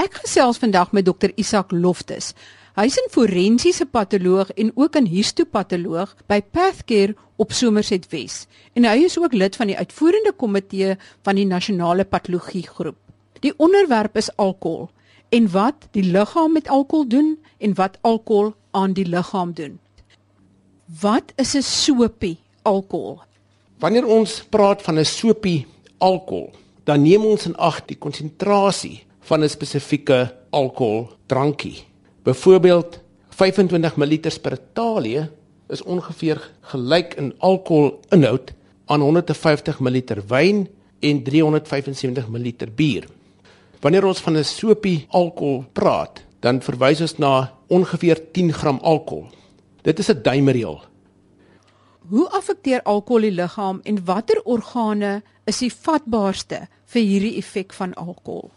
[0.00, 2.32] Ek gesels vandag met dokter Isak Loftus.
[2.74, 8.46] Hy's 'n forensiese patoloog en ook 'n histopatoloog by Pathcare op Somerset Wes.
[8.72, 12.96] En hy is ook lid van die uitvoerende komitee van die nasionale patologie groep.
[13.40, 14.90] Die onderwerp is alkohol
[15.28, 19.78] en wat die liggaam met alkohol doen en wat alkohol aan die liggaam doen.
[21.00, 23.20] Wat is 'n sopie alkohol?
[23.78, 25.66] Wanneer ons praat van 'n sopie
[25.98, 26.52] alkohol,
[26.84, 31.84] dan neem ons in ag die konsentrasie van 'n spesifieke alkoholdrankie.
[32.22, 35.28] Byvoorbeeld 25 ml per talie
[35.68, 38.52] is ongeveer gelyk in alkoholinhoud
[38.86, 40.68] aan 150 ml wyn
[41.00, 43.08] en 375 ml bier.
[43.80, 49.30] Wanneer ons van 'n sopie alkohol praat, dan verwys ons na ongeveer 10 gram alkohol.
[49.82, 50.80] Dit is 'n duimreël.
[52.08, 57.94] Hoe affekteer alkohol die liggaam en watter organe is die vatbaarste vir hierdie effek van
[57.94, 58.50] alkohol?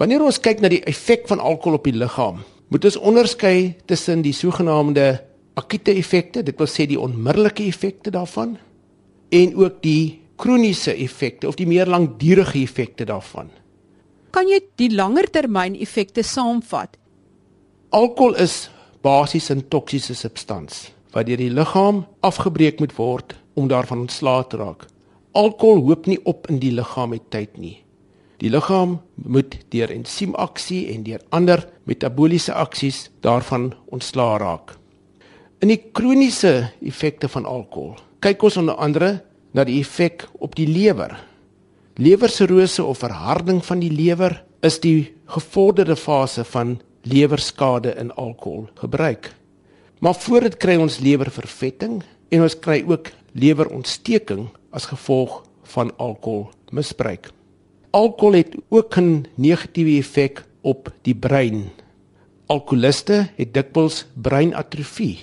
[0.00, 2.38] Wanneer ons kyk na die effek van alkohol op die liggaam,
[2.72, 5.18] moet ons onderskei tussen die sogenaamde
[5.60, 8.54] akute effekte, dit wil sê die onmiddellike effekte daarvan,
[9.28, 13.50] en ook die kroniese effekte of die meer langdurige effekte daarvan.
[14.32, 16.96] Kan jy die langer termyn effekte saamvat?
[17.92, 18.70] Alkohol is
[19.04, 24.56] basies 'n toksiese substans wat deur die liggaam afgebreek moet word om daarvan ontslae te
[24.56, 24.86] raak.
[25.32, 27.82] Alkohol hoop nie op in die liggaam met tyd nie.
[28.40, 34.76] Die liggaam moet deur ensiemaksie en deur ander metabooliese aksies daarvan ontslaa raak.
[35.60, 39.10] In die kroniese effekte van alkohol kyk ons onder andere
[39.52, 41.12] na die effek op die lewer.
[42.00, 49.34] Lewersirose of verharding van die lewer is die gevorderde fase van lewerskade in alkoholgebruik.
[50.00, 52.00] Maar voor dit kry ons lewervervetting
[52.32, 55.42] en ons kry ook lewerontsteking as gevolg
[55.76, 57.28] van alkoholmisbruik.
[57.90, 61.70] Alkohol het ook 'n negatiewe effek op die brein.
[62.46, 65.18] Alkoholiste het dikwels breinatrofie.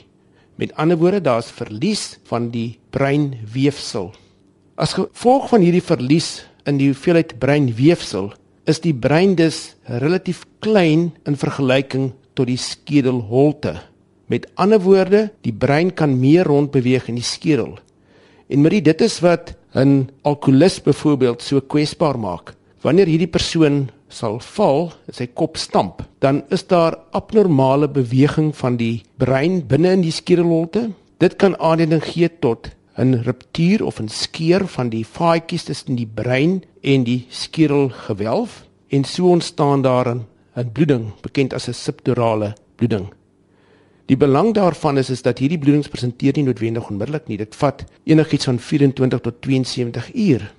[0.55, 4.11] Met ander woorde, daar's verlies van die breinweefsel.
[4.75, 8.33] As gevolg van hierdie verlies in die hoeveelheid breinweefsel,
[8.65, 13.79] is die brein dus relatief klein in vergelyking tot die skedelholte.
[14.25, 17.79] Met ander woorde, die brein kan meer rondbeweeg in die skedel.
[18.49, 22.56] En Marie, dit is wat 'n alkoholis byvoorbeeld so kwesbaar maak.
[22.81, 29.03] Wanneer hierdie persoon sal val, sy kop stamp, dan is daar abnormale beweging van die
[29.17, 30.91] brein binne in die skedelholte.
[31.17, 36.07] Dit kan aanleiding gee tot 'n ruptuur of 'n skeur van die vaatjies tussen die
[36.07, 40.15] brein en die skedelgewelf en so ontstaan daar
[40.55, 43.13] 'n bloeding, bekend as 'n subdurale bloeding.
[44.05, 47.37] Die belang daarvan is is dat hierdie bloedings presenteer nie noodwendig onmiddellik nie.
[47.37, 50.53] Dit vat enigiets van 24 tot 72 uur.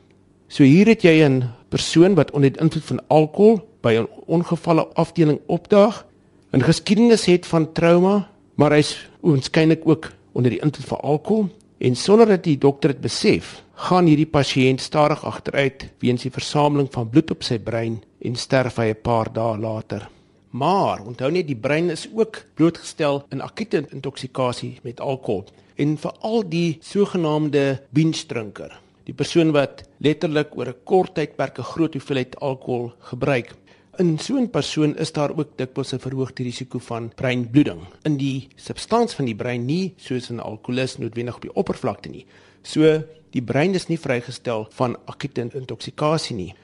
[0.48, 4.86] So hier het jy 'n persoon wat onder die invloed van alkohol by 'n ongevalle
[4.94, 6.06] afdeling opdaag,
[6.52, 11.96] 'n geskiedenis het van trauma, maar hy's waarskynlik ook onder die invloed van alkohol en
[11.96, 17.08] sonder dat die dokter dit besef, gaan hierdie pasiënt stadig agteruit weens die versameling van
[17.10, 20.08] bloed op sy brein en sterf hy 'n paar dae later.
[20.50, 25.44] Maar onthou net die brein is ook blootgestel aan akute intoksikasie met alkohol
[25.76, 28.80] en veral die sogenaamde binge drinker.
[29.08, 33.54] Die persoon wat letterlik oor 'n kort tydperk 'n groot hoeveelheid alkohol gebruik.
[33.98, 38.48] In so 'n persoon is daar ook dikwels 'n verhoogde risiko van breinbloeding in die
[38.56, 42.26] substans van die brein nie soos 'n alkoholis noodwendig op die oppervlakte nie.
[42.62, 46.54] So die brein is nie vrygestel van akute intoksikasie nie.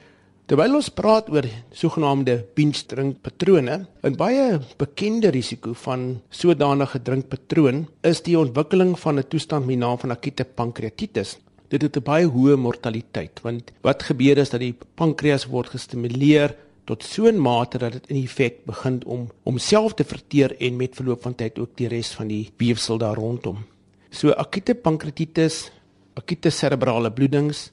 [0.45, 8.21] Terwyl ons praat oor sogenaamde binge drinkpatrone, 'n baie bekende risiko van sodanige drinkpatroon is
[8.21, 11.39] die ontwikkeling van 'n toestand met die naam van akute pankreatitis.
[11.69, 16.55] Dit het 'n baie hoë mortaliteit want wat gebeur is dat die pankreas word gestimuleer
[16.85, 20.95] tot so 'n mate dat dit in effek begin om homself te verteer en met
[20.95, 23.65] verloop van tyd ook die res van die weefsel daar rondom.
[24.09, 25.71] So akute pankreatitis,
[26.13, 27.71] akute serebrale bloedings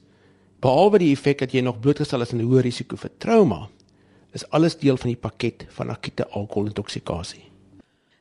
[0.63, 3.69] Behalwe die effek dat jy nog blootgestel is aan 'n hoë risiko vir trauma,
[4.31, 7.43] is alles deel van die pakket van akute alkoholintoksikasie.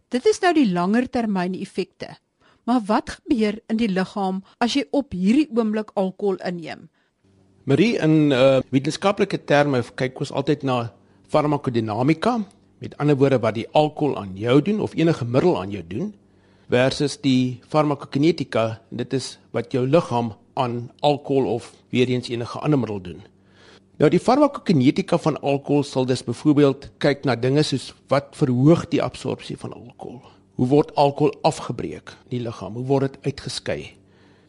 [0.08, 2.16] Dit is nou die langer termyn effekte.
[2.64, 6.86] Maar wat gebeur in die liggaam as jy op hierdie oomblik alkohol inneem?
[7.66, 10.76] Marie in uh, wetenskaplike terme kyk ons altyd na
[11.30, 12.40] farmakodinamika,
[12.82, 16.12] met ander woorde wat die alkohol aan jou doen of enige middel aan jou doen
[16.72, 22.78] versus die farmakokinetika, dit is wat jou liggaam aan alkohol of weer eens enige ander
[22.78, 23.22] middel doen.
[23.98, 29.02] Nou die farmakokinetika van alkohol sal dus byvoorbeeld kyk na dinge soos wat verhoog die
[29.02, 30.22] absorpsie van alkohol.
[30.60, 32.74] Hoe word alkohol afgebreek in die liggaam?
[32.76, 33.80] Hoe word dit uitgeskei?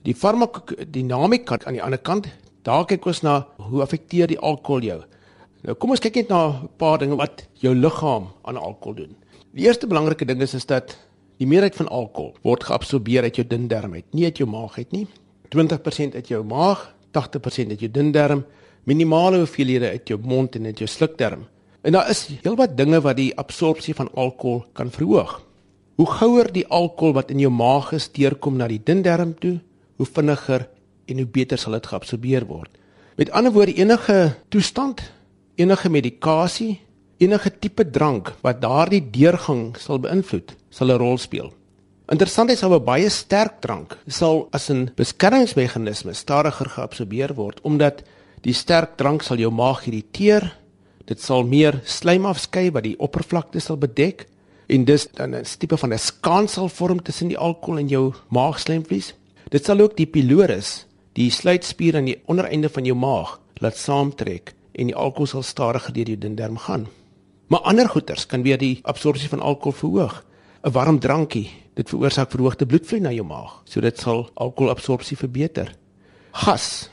[0.03, 2.27] Die farmakodinamika aan die ander kant,
[2.67, 4.99] daar kyk ons na hoe affekteer die alkohol jou?
[5.63, 9.15] Nou kom ons kyk net na 'n paar dinge wat jou liggaam aan alkohol doen.
[9.53, 10.97] Die eerste belangrike ding is is dat
[11.37, 14.77] die meerderheid van alkohol word geabsorbeer uit jou dun darm uit, nie uit jou maag
[14.77, 15.07] uit nie.
[15.49, 18.45] 20% uit jou maag, 80% uit jou dun darm,
[18.83, 21.45] minimale hoeveelhede uit jou mond en uit jou slukdarm.
[21.81, 25.41] En daar is heelwat dinge wat die absorpsie van alkohol kan verhoog.
[25.95, 29.59] Hoe gouer die alkohol wat in jou maag is deurkom na die dun darm toe,
[30.01, 30.67] hoe vinniger
[31.05, 32.71] en hoe beter sal dit geabsorbeer word.
[33.19, 35.03] Met ander woorde, enige toestand,
[35.55, 36.79] enige medikasie,
[37.21, 41.53] enige tipe drank wat daardie deurgang sal beïnvloed, sal 'n rol speel.
[42.11, 48.03] Interessant is hoe baie sterk drank sal as 'n beskermingsmeganisme stadiger geabsorbeer word omdat
[48.41, 50.57] die sterk drank sal jou maag irriteer.
[51.05, 54.27] Dit sal meer slijm afskei wat die oppervlakte sal bedek
[54.67, 59.13] en dis dan 'n tipe van 'n skansel vorm tussen die alkohol en jou maagslijmvlies.
[59.49, 64.53] Dit sal ook die pylorus, die sluitspier aan die ondereinde van jou maag, laat saamtrek
[64.71, 66.87] en die alkohol sal stadiger deur jou dindarm gaan.
[67.47, 70.23] Maar ander goeters kan weer die absorpsie van alkohol verhoog.
[70.63, 75.75] 'n Warm drankie, dit veroorsaak verhoogde bloedvloei na jou maag, so dit sal alkoholabsorpsie verbeter.
[76.31, 76.89] Gas,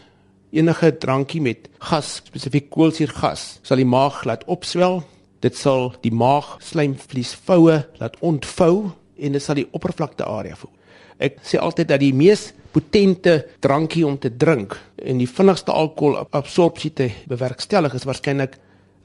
[0.50, 5.02] enige drankie met gas, spesifiek koolsuurgas, sal die maag laat opswel.
[5.40, 8.90] Dit sal die maag slijmvliesvoue laat ontvou
[9.20, 10.72] en dit sal die oppervlakte area voel.
[11.20, 16.92] Ek sê altyd dat die mees potente drankie om te drink en die vinnigste alkoholabsorpsie
[16.96, 18.56] te bewerkstellig is waarskynlik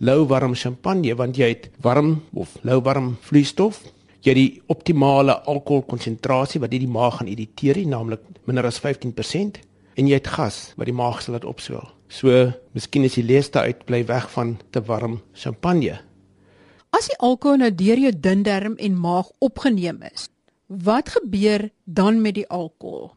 [0.04, 3.82] louwarm champagne want jy het warm of louwarm vloeistof.
[4.26, 9.62] Jy het die optimale alkoholkonsentrasie wat nie die maag gaan irriteer naamlik minder as 15%
[9.96, 11.86] en jy het gas wat die maag sal laat opswel.
[12.12, 16.00] So, miskien is die leeste uit bly weg van te warm champagne.
[16.96, 20.30] As die alkohol nou deur jou dun darm en maag opgeneem is,
[20.70, 23.10] wat gebeur dan met die alkohol?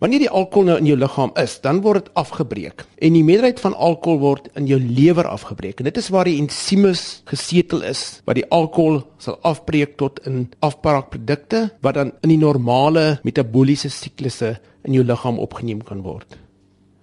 [0.00, 3.58] Wanneer die alkohol nou in jou liggaam is, dan word dit afgebreek en die meerderheid
[3.64, 5.80] van alkohol word in jou lewer afgebreek.
[5.80, 7.02] En dit is waar die ensimes
[7.32, 13.18] gesetel is wat die alkohol sal afbreek tot in afbraakprodukte wat dan in die normale
[13.26, 14.54] metabooliese siklusse
[14.86, 16.38] in jou liggaam opgeneem kan word.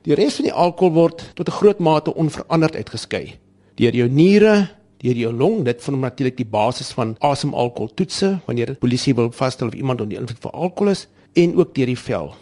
[0.08, 3.36] Die res van die alkohol word tot 'n groot mate onveranderd uitgeskei
[3.78, 5.64] deur jou niere, deur jou long.
[5.66, 10.18] Dit vorm natuurlik die basis van asemalkoholtoetse wanneer die polisie wil vasstel of iemand onder
[10.18, 12.34] invloed van alkohol is en ook deur die vel.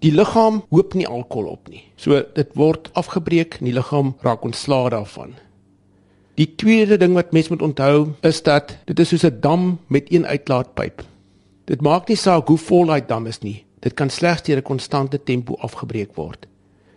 [0.00, 1.82] Die liggaam hoop nie alkohol op nie.
[1.96, 5.34] So dit word afgebreek en die liggaam raak ontslae daarvan.
[6.40, 10.08] Die tweede ding wat mens moet onthou is dat dit is soos 'n dam met
[10.08, 11.04] een uitlaatpyp.
[11.66, 13.64] Dit maak nie saak hoe vol daai dam is nie.
[13.80, 16.46] Dit kan slegs deur 'n konstante tempo afgebreek word.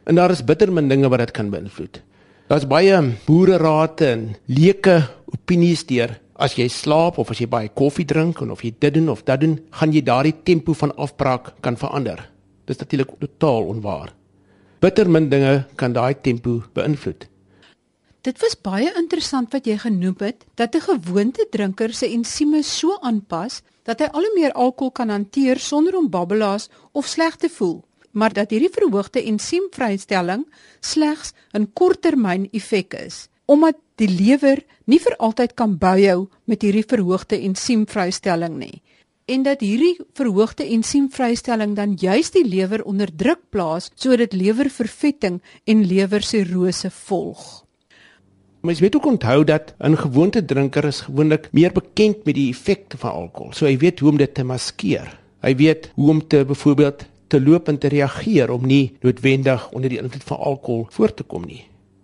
[0.04, 2.02] En daar is bitter min dinge wat dit kan beïnvloed.
[2.52, 4.98] Daar's baie boererate en leuke
[5.32, 8.98] opinies deur as jy slaap of as jy baie koffie drink en of jy dit
[8.98, 12.20] doen of dat doen, gaan jy daardie tempo van afbraak kan verander.
[12.68, 14.12] Dis natuurlik totaal onwaar.
[14.84, 17.30] Bitter min dinge kan daai tempo beïnvloed.
[18.24, 22.98] Dit was baie interessant wat jy genoem het dat 'n gewoonte drinker se ensieme so
[23.02, 27.50] aanpas dat hy al hoe meer alkohol kan hanteer sonder om babbelaars of sleg te
[27.50, 30.46] voel, maar dat hierdie verhoogde ensiemvrystelling
[30.80, 36.88] slegs 'n korttermyn effek is, omdat die lewer nie vir altyd kan byhou met hierdie
[36.88, 38.82] verhoogde ensiemvrystelling nie
[39.26, 45.86] en dat hierdie verhoogde ensiemvrystelling dan juis die lewer onder druk plaas sodat lewervervetting en
[45.88, 47.64] lewersirose volg.
[48.64, 52.98] Mens moet ook onthou dat 'n gewoonte drinker is gewoonlik meer bekend met die effekte
[52.98, 53.54] van alkohol.
[53.54, 55.20] So hy weet hoe om dit te maskeer.
[55.42, 59.90] Hy weet hoe om te byvoorbeeld te loop en te reageer om nie noodwendig onder
[59.90, 61.64] die invloed van alkohol voor te kom nie.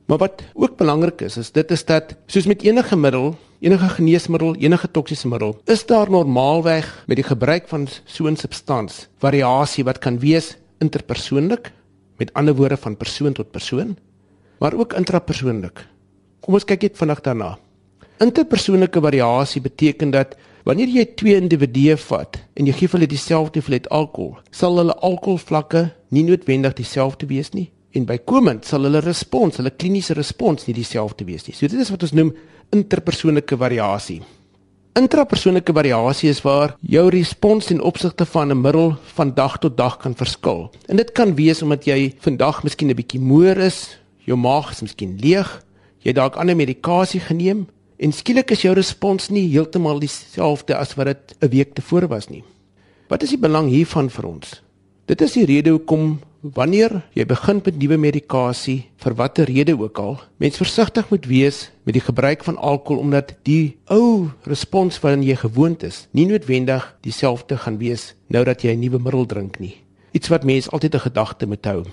[0.10, 4.56] Maar wat ook belangrik is, is dit is dat soos met enige middel, enige geneesmiddel,
[4.56, 10.00] enige toksiese middel, is daar normaalweg met die gebruik van so 'n substans variasie wat
[10.00, 11.72] kan wees interpersoonlik,
[12.18, 13.98] met ander woorde van persoon tot persoon,
[14.60, 15.88] maar ook intrapersoonlik.
[16.40, 17.58] Kom ons kyk net vinnig daarna.
[18.20, 20.36] Interpersoonlike variasie beteken dat
[20.70, 25.88] wanneer jy twee individue vat en jy gee hulle dieselfde hoeveelheid alkohol, sal hulle alkoholvlakke
[26.14, 31.26] nie noodwendig dieselfde wees nie en bykomend sal hulle respons, hulle kliniese respons nie dieselfde
[31.26, 31.56] wees nie.
[31.58, 32.36] So dit is wat ons noem
[32.76, 34.20] interpersoonlike variasie.
[35.00, 39.98] Intrapersoonlike variasie is waar jou respons in opsigte van 'n middel van dag tot dag
[39.98, 40.70] kan verskil.
[40.88, 44.82] En dit kan wees omdat jy vandag miskien 'n bietjie moer is, jou maag is
[44.82, 45.64] miskien leeg,
[46.00, 47.68] jy dalk ander medikasie geneem
[48.00, 52.30] en skielik is jou respons nie heeltemal dieselfde as wat dit 'n week tevore was
[52.30, 52.44] nie.
[53.10, 54.62] Wat is die belang hiervan vir ons?
[55.06, 59.98] Dit is die rede hoekom wanneer jy begin met nuwe medikasie vir watter rede ook
[60.00, 65.24] al, mens versigtig moet wees met die gebruik van alkohol omdat die ou respons wat
[65.24, 69.60] jy gewoond is, nie noodwendig dieselfde gaan wees nou dat jy 'n nuwe middel drink
[69.60, 69.76] nie.
[70.12, 71.84] Iets wat mens altyd 'n gedagte moet hou.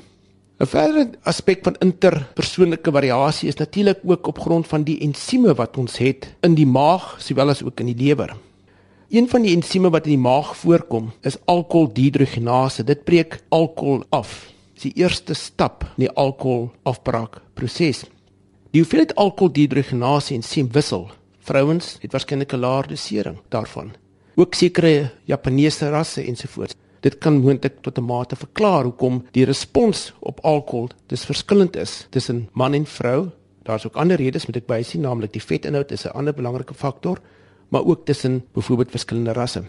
[0.57, 5.77] 'n Verdere aspek van interpersoonlike variasie is natuurlik ook op grond van die ensieme wat
[5.77, 8.33] ons het in die maag sowel as ook in die lewer.
[9.11, 12.85] Een van die ensieme wat in die maag voorkom is alkoholdehidrogenase.
[12.85, 14.49] Dit breek alkohol af.
[14.73, 18.07] Dit is die eerste stap in die alkoholafbraakproses.
[18.73, 21.11] Die hoeveelheid alkoholdehidrogenase ensiem wissel.
[21.39, 23.93] Vrouens het waarskynlik 'n laer dosering daarvan.
[24.37, 26.75] Ook sekere Japaneese rasse ensovoorts.
[27.07, 32.07] Dit kan moontlik tot 'n mate verklaar hoekom die respons op alkohol dis verskillend is
[32.11, 33.31] tussen man en vrou.
[33.63, 37.21] Daar's ook ander redes moet ek bysien, naamlik die vetinhoud is 'n ander belangrike faktor
[37.69, 39.63] maar ook tussen byvoorbeeld verskillende rasse.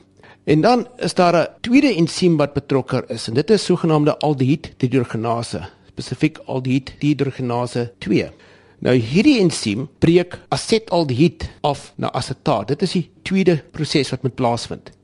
[0.44, 4.74] En dan is daar 'n tweede ensiem wat betrokke is en dit is sogenaamde aldehied
[4.78, 8.32] dehydrogenase, spesifiek aldehied dehydrogenase 2.
[8.80, 12.68] Nou hierdie ensiem breek asetaldehied af na asetaat.
[12.68, 14.97] Dit is die tweede proses wat met plaasvind.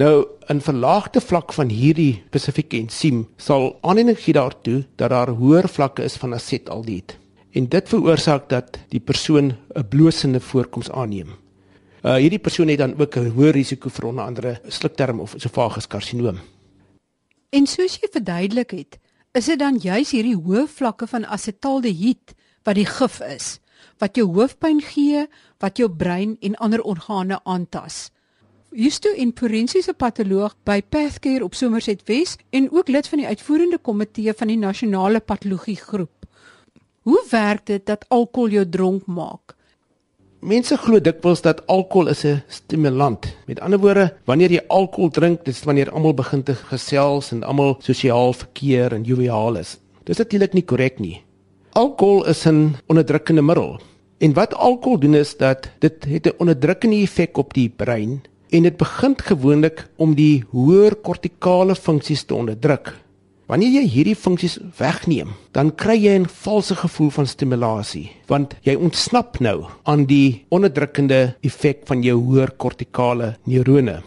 [0.00, 5.68] Nou 'n verlaagde vlak van hierdie spesifieke ensiem sal aanleiding gee daartoe dat daar hoër
[5.68, 7.18] vlakke is van asetaldehied.
[7.52, 11.28] En dit veroorsaak dat die persoon 'n blosende voorkoms aanneem.
[12.02, 15.86] Uh hierdie persoon het dan ook 'n hoë risiko vir onder andere slukdarm of esofagus
[15.86, 16.38] karsinoom.
[17.50, 18.98] En soos jy verduidelik het,
[19.32, 23.60] is dit dan juis hierdie hoë vlakke van asetaldehied wat die gif is,
[23.98, 25.26] wat jou hoofpyn gee,
[25.58, 28.10] wat jou brein en ander organe aantas.
[28.70, 33.80] Justo en forensiese patoloog by Pathcare op Somerset Wes en ook lid van die uitvoerende
[33.82, 36.28] komitee van die nasionale patologie groep.
[37.02, 39.56] Hoe werk dit dat alkohol jou dronk maak?
[40.46, 43.26] Mense glo dikwels dat alkohol is 'n stimulant.
[43.46, 47.76] Met ander woorde, wanneer jy alkohol drink, dis wanneer almal begin te gesels en almal
[47.80, 49.78] sosiaal verkeer en joviaal is.
[50.04, 51.22] Dis natuurlik nie korrek nie.
[51.72, 53.80] Alkohol is 'n onderdrukkende middel.
[54.18, 58.66] En wat alkohol doen is dat dit het 'n onderdrukkende effek op die brein en
[58.66, 62.92] dit begin gewoonlik om die hoër kortikale funksies te onderdruk.
[63.50, 68.74] Wanneer jy hierdie funksies wegneem, dan kry jy 'n valse gevoel van stimulasie, want jy
[68.76, 74.02] ontsnap nou aan die onderdrukkende effek van jou hoër kortikale neurone.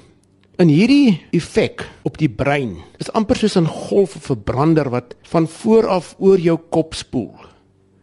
[0.57, 5.15] In hierdie effek op die brein is amper soos 'n golf of 'n brander wat
[5.23, 7.33] van voor af oor jou kop spoel.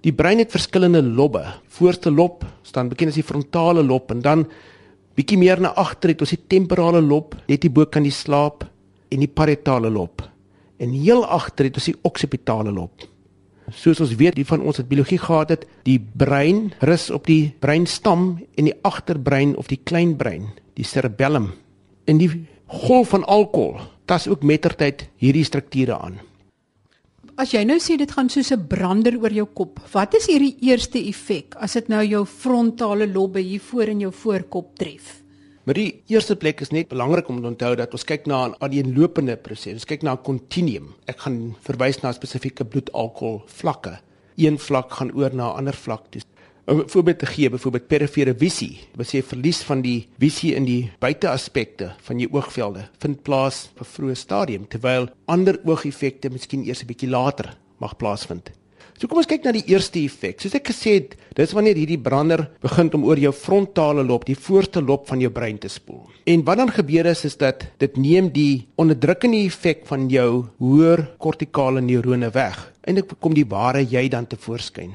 [0.03, 1.45] Die brein het verskillende lobbe.
[1.69, 4.47] Voorste lob staan bekend as die frontale lob en dan
[5.19, 8.65] bietjie meer na agter het ons die temporale lob, net hier bo kan die slaap
[9.11, 10.23] en die parietale lob
[10.81, 13.05] en heel agter het ons die oksipitale lob.
[13.71, 17.53] Soos ons weet, die van ons wat biologie gehad het, die brein rus op die
[17.63, 20.49] breinstam en die agterbrein of die kleinbrein,
[20.81, 21.53] die cerebellum.
[22.09, 22.31] En die
[22.67, 23.79] golf van alkohol
[24.11, 26.19] tas ook mettertyd hierdie strukture aan.
[27.41, 30.59] As jy nou sê dit gaan soos 'n brander oor jou kop, wat is hierdie
[30.61, 35.23] eerste effek as dit nou jou frontale lobbe hier voor in jou voorkop tref?
[35.65, 38.55] Maar die eerste plek is net belangrik om te onthou dat ons kyk na 'n
[38.61, 39.73] aaneenlopende proses.
[39.73, 40.95] Ons kyk na 'n kontinuum.
[41.07, 44.01] Ek gaan verwys na spesifieke bloedalkohol vlakke.
[44.37, 46.21] Een vlak gaan oor na 'n ander vlak toe.
[46.71, 48.79] 'n Voorbeeld te gee, byvoorbeeld perifere visie.
[48.95, 53.81] Wat sê verlies van die visie in die buiteaspekte van jou oogvelde vind plaas op
[53.81, 58.51] 'n vroeë stadium terwyl ander oogeffekte miskien eers 'n bietjie later mag plaasvind.
[59.01, 60.41] So kom ons kyk na die eerste effek.
[60.41, 64.37] Soos ek gesê het, dis wanneer hierdie brander begin om oor jou frontale lob, die
[64.37, 66.03] voorste lob van jou brein te spoel.
[66.27, 71.17] En wat dan gebeur is is dat dit neem die onderdrukkende effek van jou hoër
[71.19, 72.73] kortikale neurone weg.
[72.85, 74.93] Eindelik kom die ware jy dan te voorskyn.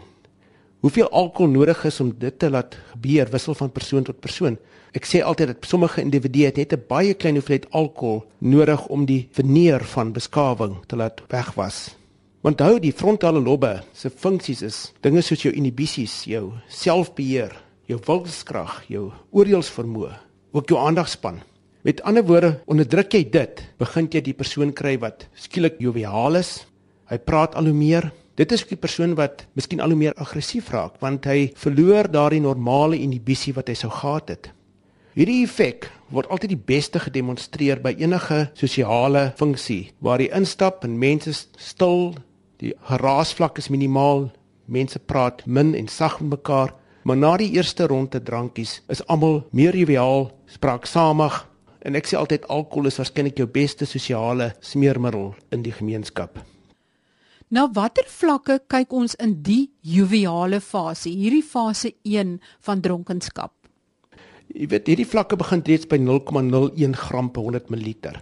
[0.86, 4.54] Hoeveel alkohol nodig is om dit te laat gebeur wissel van persoon tot persoon.
[4.94, 9.06] Ek sê altyd dat sommige individue het net 'n baie klein hoeveelheid alkohol nodig om
[9.06, 11.96] die veneer van beskawing te laat wegwas.
[12.44, 17.51] Onthou die frontale lobbe se funksies is dinge soos jou inhibisies, jou selfbeheer,
[17.88, 20.13] jou wilskrag, jou oordeelsvermoë,
[20.51, 21.42] ook jou aandagspan.
[21.82, 26.68] Met ander woorde, onderdruk jy dit, begin jy die persoon kry wat skielik joviaal is.
[27.10, 28.12] Hy praat al hoe meer.
[28.36, 32.42] Dit is 'n persoon wat miskien al hoe meer aggressief raak want hy verloor daardie
[32.42, 34.51] normale inhibisie wat hy sou gehad het.
[35.13, 41.00] Hierdie effek word altyd die beste gedemonstreer by enige sosiale funksie waar jy instap en
[41.00, 42.15] mense stil
[42.63, 44.30] Die geraasvlak is minimaal.
[44.65, 46.74] Mense praat min en sag met mekaar,
[47.04, 51.44] maar na die eerste ronde drankies is almal meer joviaal, spraaksamig
[51.86, 56.39] en ek sê altyd alkohol is waarskynlik jou beste sosiale smeermiddel in die gemeenskap.
[57.54, 63.54] Na watter vlakke kyk ons in die joviale fase, hierdie fase 1 van dronkenskap?
[64.50, 68.16] Jy weet, hierdie vlakke begin reeds by 0,01 gram per 100 ml.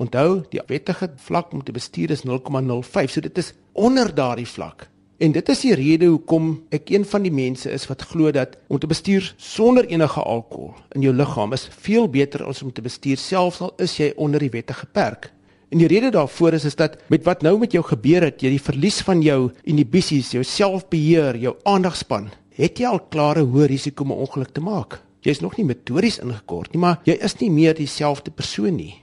[0.00, 3.12] Onthou, die wettige vlak om te bestuur is 0,05.
[3.12, 4.88] So dit is onder daardie vlak.
[5.20, 8.56] En dit is die rede hoekom ek een van die mense is wat glo dat
[8.72, 12.82] om te bestuur sonder enige alkohol in jou liggaam is veel beter as om te
[12.82, 15.28] bestuur selfs al is jy onder die wettige perk.
[15.72, 18.50] En die rede daarvoor is is dat met wat nou met jou gebeur het, jy
[18.52, 24.04] die verlies van jou inhibisies, jou selfbeheer, jou aandagspan, het jy al klare hoë risiko
[24.04, 25.00] om 'n ongeluk te maak.
[25.22, 29.00] Jy's nog nie metories ingekort nie, maar jy is nie meer dieselfde persoon nie.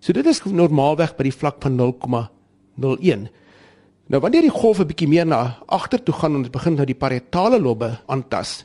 [0.00, 3.28] So dit is normaalweg by die vlak van 0,01.
[4.06, 6.86] Nou wanneer die golf 'n bietjie meer na agter toe gaan en dit begin nou
[6.86, 8.64] die parietale lobbe aantas,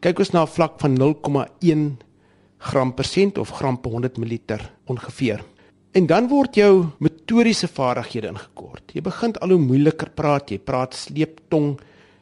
[0.00, 1.98] kyk ons na 'n vlak van 0,1
[2.58, 5.42] gram per sent of gram per 100 ml ongeveer.
[5.92, 8.94] En dan word jou motoriese vaardighede ingekort.
[8.96, 11.74] Jy begin al hoe moeiliker praat, jy praat sleeptong.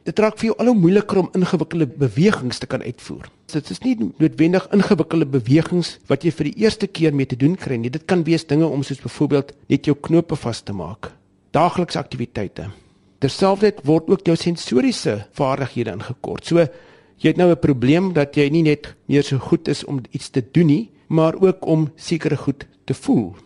[0.02, 3.28] Dit raak vir jou al hoe moeiliker om ingewikkelde bewegings te kan uitvoer.
[3.52, 7.54] Dit is nie noodwendig ingewikkelde bewegings wat jy vir die eerste keer mee te doen
[7.54, 7.92] kry nie.
[7.94, 11.12] Dit kan wees dinge om soos byvoorbeeld net jou knope vas te maak.
[11.54, 12.66] Daaglikse aktiwiteite.
[13.22, 16.42] Terselfdertyd word ook jou sensoriese vaardighede ingekort.
[16.42, 16.58] So
[17.22, 20.30] jy het nou 'n probleem dat jy nie net meer so goed is om iets
[20.30, 23.36] te doen nie, maar ook om sekere goed te voel.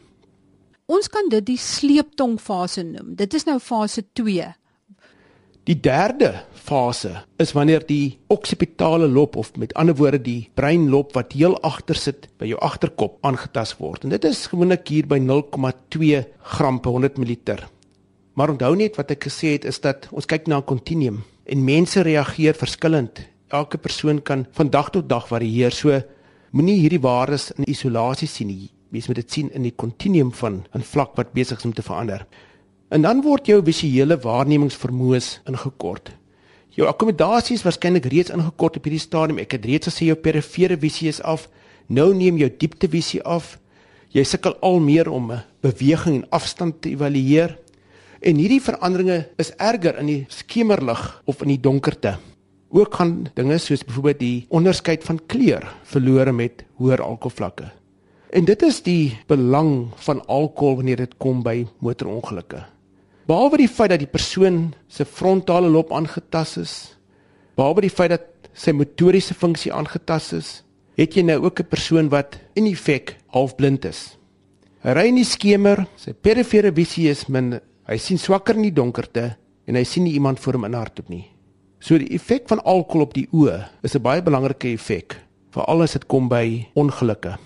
[0.85, 3.15] Ons kan dit die sleeptongfase noem.
[3.17, 4.51] Dit is nou fase 2.
[5.65, 11.33] Die derde fase is wanneer die oksipitale lob of met ander woorde die breinlob wat
[11.33, 14.05] heel agter sit by jou agterkop aangetast word.
[14.05, 16.21] En dit is gewoonlik hier by 0,2
[16.53, 17.65] gram per 100 ml.
[18.37, 21.65] Maar onthou net wat ek gesê het is dat ons kyk na 'n kontinuum en
[21.65, 23.25] mense reageer verskillend.
[23.49, 25.73] Elke persoon kan van dag tot dag varieer.
[25.73, 26.03] So
[26.53, 30.65] moenie hierdie waardes in isolasie sien nie mens moet dit sien in die kontinuum van
[30.73, 32.27] 'n vlak wat besig is om te verander.
[32.89, 36.13] En dan word jou visuele waarnemingsvermoëns ingekort.
[36.75, 39.39] Jou akkommodasie is waarskynlik reeds ingekort op hierdie stadium.
[39.39, 41.49] Ek het reeds gesê jou perifere visie is af.
[41.87, 43.59] Nou neem jou dieptevisie af.
[44.15, 47.59] Jy sukkel al meer om beweging en afstand te evalueer.
[48.21, 52.17] En hierdie veranderinge is erger in die skemerlig of in die donkerte.
[52.71, 57.71] Ook gaan dinge soos byvoorbeeld die onderskeid van kleur verlore met hoër alkoholvlakke.
[58.35, 62.65] En dit is die belang van alkohol wanneer dit kom by motorongelukke.
[63.31, 66.73] Behalwe die feit dat die persoon se frontale lob aangetast is,
[67.55, 70.51] behalwe die feit dat sy motoriese funksie aangetast is,
[70.99, 74.19] het jy nou ook 'n persoon wat in effek halfblind is.
[74.83, 78.75] Hy ry in die skemer, sy perifere visie is min, hy sien swakker in die
[78.75, 81.31] donkerte en hy sien nie iemand voor hom in hardop nie.
[81.79, 85.21] So die effek van alkohol op die oë is 'n baie belangrike effek,
[85.51, 87.39] veral as dit kom by ongelukke.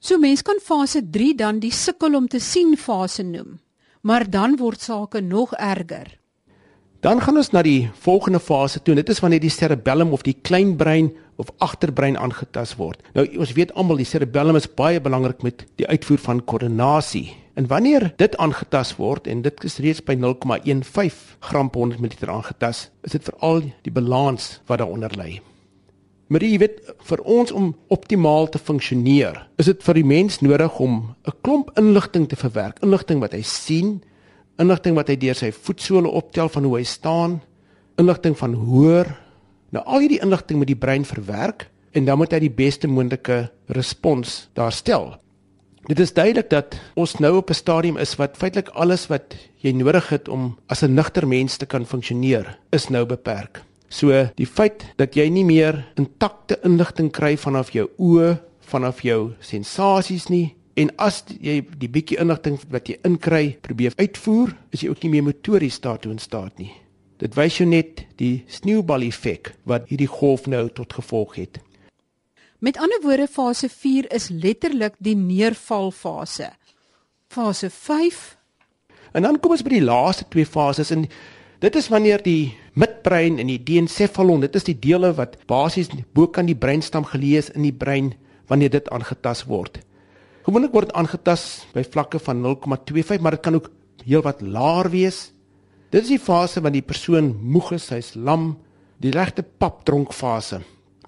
[0.00, 3.58] So mens kan fase 3 dan die sukkel om te sien fase noem,
[4.00, 6.16] maar dan word sake nog erger.
[7.04, 8.94] Dan gaan ons na die volgende fase toe.
[8.96, 13.04] Dit is wanneer die cerebellum of die kleinbrein of agterbrein aangetast word.
[13.12, 17.26] Nou ons weet almal die cerebellum is baie belangrik met die uitvoer van koördinasie.
[17.60, 22.34] En wanneer dit aangetast word en dit is reeds by 0,15 gram per 100 ml
[22.40, 25.40] aangetast, is dit veral die balans wat daaronder lê.
[26.30, 26.76] Maar jy weet
[27.08, 31.72] vir ons om optimaal te funksioneer, is dit vir die mens nodig om 'n klomp
[31.74, 34.02] inligting te verwerk, inligting wat hy sien,
[34.58, 37.40] inligting wat hy deur sy voetsole optel van hoe hy staan,
[37.98, 39.06] inligting van hoor.
[39.72, 43.50] Nou al hierdie inligting moet die brein verwerk en dan moet hy die beste moontlike
[43.66, 45.18] respons daar stel.
[45.88, 49.72] Dit is duidelik dat ons nou op 'n stadium is wat feitelik alles wat jy
[49.72, 53.62] nodig het om as 'n nugter mens te kan funksioneer, is nou beperk.
[53.90, 58.36] So die feit dat jy nie meer intakte inligting kry vanaf jou oë,
[58.70, 64.54] vanaf jou sensasies nie en as jy die bietjie inligting wat jy inkry probeer uitvoer,
[64.70, 66.70] is jy ook nie meer motories daartoe in staat nie.
[67.20, 71.58] Dit wys jou net die sneeubal effek wat hierdie golf nou tot gevolg het.
[72.60, 76.52] Met ander woorde fase 4 is letterlik die neervalfase.
[77.28, 78.36] Fase 5
[79.12, 81.08] En dan kom ons by die laaste twee fases en
[81.60, 86.50] dit is wanneer die midbrein en die diencephalon, dit is die dele wat basies bokant
[86.50, 88.14] die breinstam geleë is in die brein
[88.50, 89.80] wanneer dit aangetast word.
[90.46, 93.70] Gewoonlik word aangetast by vlakke van 0,25, maar dit kan ook
[94.04, 95.30] heelwat laer wees.
[95.90, 98.54] Dit is die fase wanneer die persoon moeg is, hy's lam,
[99.02, 100.60] die regte papdronkfase.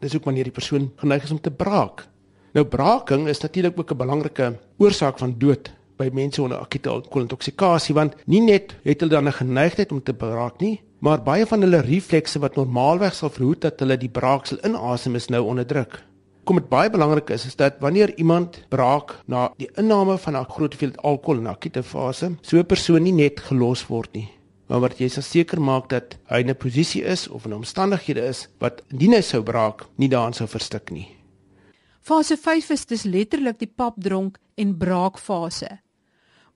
[0.02, 2.06] Dis ook wanneer die persoon geneig is om te braak.
[2.52, 7.94] Nou braaking is natuurlik ook 'n belangrike oorsaak van dood by mense onder akute alkoholintoksikasie
[7.94, 11.64] want nie net het hulle dan 'n geneigtheid om te braak nie, maar baie van
[11.64, 15.98] hulle reflekse wat normaalweg sal verhoed dat hulle die braaksel inasem is nou onderdruk.
[16.46, 20.50] Kom dit baie belangrik is is dat wanneer iemand braak na die inname van 'n
[20.54, 24.28] groot hoeveelheid alkohol in 'n akute fase, so 'n persoon nie net gelos word nie,
[24.68, 28.22] maar wat jy sal seker maak dat hy in 'n posisie is of in omstandighede
[28.28, 31.08] is wat indien hy sou braak, nie daaraan sou verstik nie.
[32.00, 35.80] Fase 5 is dus letterlik die papdronk en braakfase.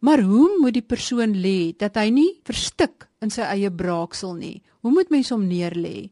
[0.04, 4.60] Maar hoe moet die persoon lê dat hy nie verstik in sy eie braaksel nie?
[4.84, 6.10] Hoe moet mens hom neerlê?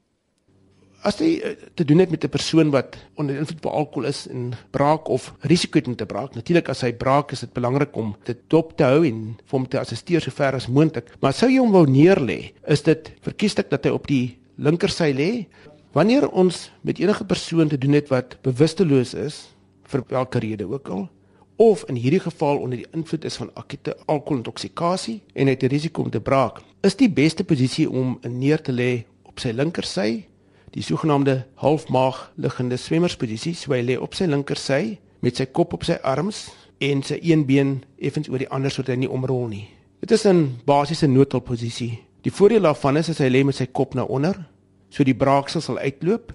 [1.04, 4.26] As jy eh, te doen het met 'n persoon wat onder invloed van alkohol is
[4.26, 7.96] en braak of risiko het om te braak, natuurlik as hy braak is dit belangrik
[7.96, 11.12] om dit dop te hou en vir hom te assisteer so ver as moontlik.
[11.20, 15.46] Maar sou jy hom wou neerlê, is dit verkieslik dat hy op die linkersy lê.
[15.92, 19.48] Wanneer ons met enige persoon te doen het wat bewusteloos is
[19.82, 21.08] vir watter rede ook al,
[21.56, 26.02] of in hierdie geval onder die invloed is van akute alkoholintoksikasie en het 'n risiko
[26.02, 30.24] om te braak, is die beste posisie om neer te lê op sy linkersy,
[30.70, 35.84] die sogenaamde halfmaag liggende swemmersposisie, so hy lê op sy linkersy met sy kop op
[35.84, 39.68] sy arms en sy een been effens oor die ander sodat hy nie omrol nie.
[40.00, 41.98] Dit is 'n basiese noodhulpposisie.
[42.22, 44.46] Die voordeel daarvan is as hy lê met sy kop na onder,
[44.88, 46.32] so die braaksel sal uitloop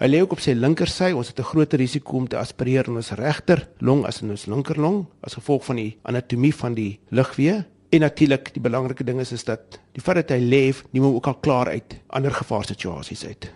[0.00, 1.10] Hy lê ook op sy linkersy.
[1.12, 4.46] Ons het 'n groter risiko om te aspireer in ons regter long as in ons
[4.46, 7.64] linkerlong as gevolg van die anatomie van die lugweë.
[7.90, 11.14] En natuurlik, die belangrike ding is is dat die feit dat hy leef, neem hom
[11.14, 13.52] ook al klaar uit ander gevaarsituasies uit.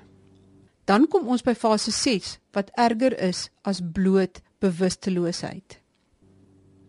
[0.85, 5.80] Dan kom ons by fase 6 wat erger is as bloot bewusteloosheid.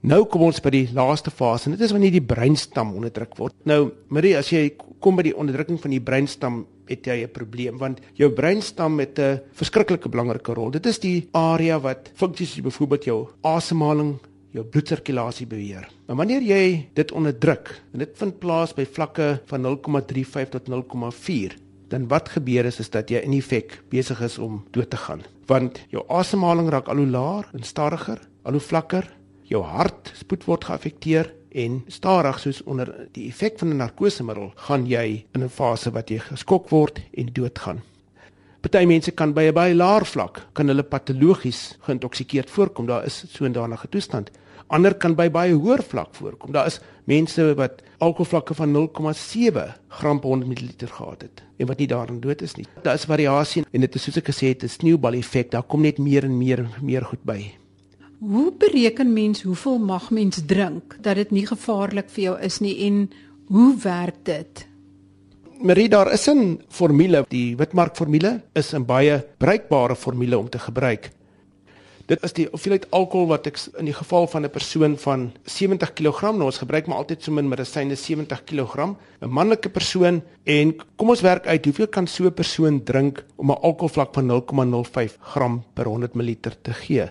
[0.01, 3.55] Nou kom ons by die laaste fase en dit is wanneer die breinstam onderdruk word.
[3.63, 7.77] Nou, Marie, as jy kom by die onderdrukking van die breinstam het jy 'n probleem
[7.77, 10.71] want jou breinstam het 'n verskriklike belangrike rol.
[10.71, 14.19] Dit is die area wat funksies soos byvoorbeeld jou asemhaling,
[14.51, 15.87] jou bloedsirkulasie beheer.
[16.07, 21.65] Maar wanneer jy dit onderdruk en dit vind plaas by vlakke van 0,35 tot 0,4
[21.87, 25.21] dan wat gebeur is is dat jy in effek besig is om dood te gaan
[25.49, 29.07] want jou asemhaling raak al hoe laer en stadiger al hoe vlakker
[29.49, 35.25] jou hartspoed word geaffekteer en stadig soos onder die effek van 'n narkosemiddel gaan jy
[35.33, 37.81] in 'n fase wat jy geskok word en doodgaan.
[38.61, 42.85] Party mense kan by 'n baie laer vlak kan hulle patologies geïntoksikeerd voorkom.
[42.85, 44.31] Daar is so 'n danige toestand.
[44.67, 46.51] Ander kan by baie hoër vlak voorkom.
[46.51, 51.77] Daar is mense wat alkoholvlakke van 0,7 gram per 100 ml gehad het en wat
[51.77, 52.65] nie daarin dood is nie.
[52.81, 55.51] Daar is variasie en dit is soos ek gesê het, 'n sneeubal effek.
[55.51, 57.64] Daar kom net meer en meer en meer goed by.
[58.19, 62.75] Hoe bereken mens hoeveel mag mens drink dat dit nie gevaarlik vir jou is nie
[62.87, 63.09] en
[63.51, 64.67] hoe werk dit?
[65.61, 70.59] Marie, daar is 'n formule, die Witmark formule is 'n baie bruikbare formule om te
[70.59, 71.11] gebruik.
[72.05, 75.93] Dit is die hoeveelheid alkohol wat ek in die geval van 'n persoon van 70
[75.93, 80.75] kg, nou ons gebruik maar altyd so min medisyne 70 kg, 'n manlike persoon en
[80.95, 85.17] kom ons werk uit hoeveel kan so 'n persoon drink om 'n alkoholvlak van 0,05
[85.19, 87.09] gram per 100 ml te gee.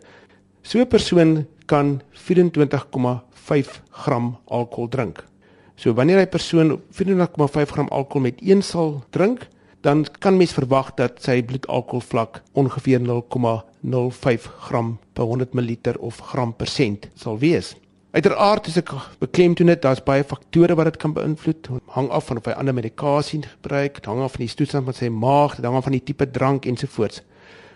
[0.64, 5.24] So 'n persoon kan 24,5 gram alkohol drink.
[5.76, 9.48] So wanneer hy persoon 24,5 gram alkohol met een sal drink,
[9.80, 16.56] dan kan mens verwag dat sy bloedalkoholvlak ongeveer 0,05 gram per 100 ml of gram
[16.56, 17.74] per sent sal wees.
[18.10, 21.68] Uiteraard is ek beklemtoon dit daar's baie faktore wat dit kan beïnvloed.
[21.92, 25.08] Hang af van of hy ander medikasie gebruik, hang af van die toestand van sy
[25.12, 27.20] maag, hang af van die tipe drank ensovoorts.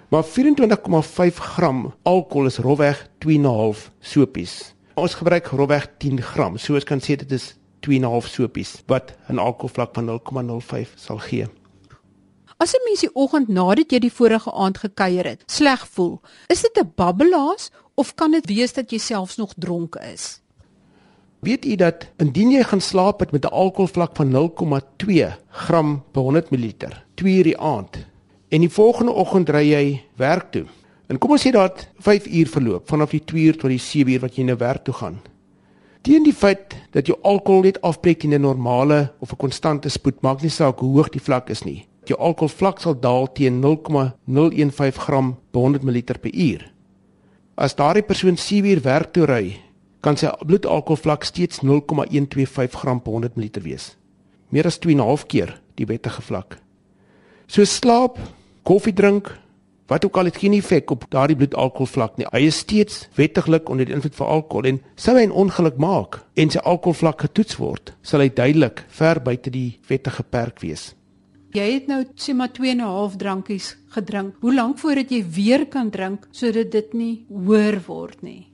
[0.08, 4.74] Maar 24,5 gram alkohol is rofweg 2,5 sopies.
[4.94, 6.56] Ons gebruik rofweg 10 gram.
[6.56, 11.46] So ons kan sê dit is 2,5 sopies wat 'n alkoholvlak van 0,05 sal gee.
[12.56, 16.62] As 'n mens die oggend nadat jy die vorige aand gekuier het, sleg voel, is
[16.62, 20.40] dit 'n babbelaas of kan dit wees dat jy selfs nog dronk is?
[21.40, 26.50] Weet u dat indien jy gaan slaap met 'n alkoholvlak van 0,2 gram per 100
[26.50, 26.72] ml,
[27.14, 28.06] 2 uur die aand,
[28.48, 29.84] En die volgende oggend ry jy
[30.16, 30.64] werk toe.
[31.08, 34.12] En kom ons sê dat 5 uur verloop vanaf die 2 uur tot die 7
[34.12, 35.18] uur wat jy na werk toe gaan.
[36.04, 40.22] Teen die feit dat jou alkohol net afbreek in 'n normale of 'n konstante spoed,
[40.22, 41.86] maak nie saak hoe hoog die vlak is nie.
[42.04, 46.72] Jou alkoholvlak sal daal teen 0,015 gram per 100 ml per uur.
[47.56, 49.56] As daardie persoon 7 uur werk toe ry,
[50.00, 53.96] kan sy bloedalkoholvlak steeds 0,125 gram per 100 ml wees.
[54.48, 56.58] Meer as 2.5 keer die wettige vlak.
[57.46, 58.18] So slaap,
[58.68, 59.30] koffie drink,
[59.88, 62.26] wat ook al het geen effek op daardie bloedalkoholvlak nie.
[62.28, 66.20] Hy is steeds wettiglik onder die invloed van alkohol en sou hy 'n ongeluk maak
[66.36, 70.94] en sy alkoholvlak getoets word, sal hy duidelik ver buite die wettige perk wees.
[71.52, 74.34] Jy het nou sê maar 2 en 'n half drankies gedrink.
[74.40, 78.46] Hoe lank voordat jy weer kan drink sodat dit nie hoër word nie?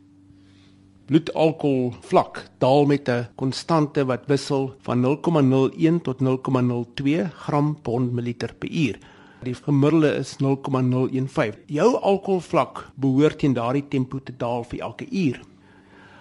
[1.07, 8.71] Bloedalkoholvlak daal met 'n konstante wat wissel van 0,01 tot 0,02 gram per milliliter per
[8.71, 8.99] uur.
[9.45, 11.59] Die gemiddelde is 0,015.
[11.67, 15.41] Jou alkoholvlak behoort teen daardie tempo te daal vir elke uur.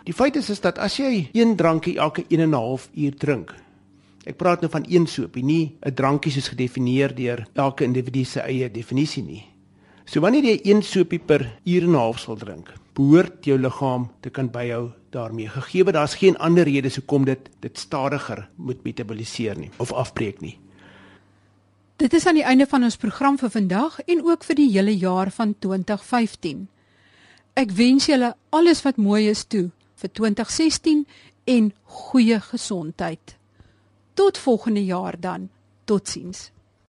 [0.04, 3.16] Die feit is is dat as jy een drankie elke 1 en 'n half uur
[3.16, 3.54] drink.
[4.26, 8.40] Ek praat nou van een sopie, nie 'n drankie soos gedefinieer deur elke individu se
[8.40, 9.46] eie definisie nie.
[10.06, 14.12] So wanneer jy een sopie per uur en 'n half sal drink, behoort jou liggaam
[14.22, 15.48] te kan byhou daarmee.
[15.48, 20.42] Gegee dat daar's geen ander rede hoekom dit dit stadiger moet metaboliseer nie of afbreek
[20.42, 20.63] nie.
[21.96, 24.96] Dit is aan die einde van ons program vir vandag en ook vir die hele
[24.98, 26.68] jaar van 2015.
[27.54, 29.68] Ek wens julle alles wat mooi is toe
[30.02, 31.06] vir 2016
[31.54, 33.36] en goeie gesondheid.
[34.14, 35.50] Tot volgende jaar dan.
[35.86, 36.53] Totsiens.